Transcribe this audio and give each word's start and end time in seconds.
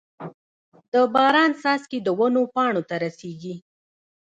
د 0.91 0.93
باران 1.13 1.51
څاڅکي 1.61 1.99
د 2.03 2.07
ونو 2.19 2.43
پاڼو 2.53 2.81
ته 2.89 2.95
رسيږي. 3.03 3.55